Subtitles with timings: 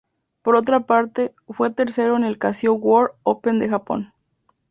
[0.41, 4.13] Por otra parte, fue tercero en el Casio World Open de Japón.